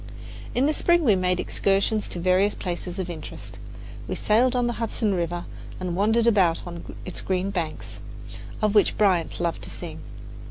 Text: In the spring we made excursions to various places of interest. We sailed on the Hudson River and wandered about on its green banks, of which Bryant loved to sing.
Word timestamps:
In 0.55 0.65
the 0.65 0.73
spring 0.73 1.03
we 1.03 1.15
made 1.15 1.39
excursions 1.39 2.07
to 2.09 2.19
various 2.19 2.55
places 2.55 2.97
of 2.97 3.07
interest. 3.07 3.59
We 4.07 4.15
sailed 4.15 4.55
on 4.55 4.65
the 4.65 4.73
Hudson 4.81 5.13
River 5.13 5.45
and 5.79 5.95
wandered 5.95 6.25
about 6.25 6.65
on 6.65 6.95
its 7.05 7.21
green 7.21 7.51
banks, 7.51 7.99
of 8.63 8.73
which 8.73 8.97
Bryant 8.97 9.39
loved 9.39 9.61
to 9.61 9.69
sing. 9.69 9.99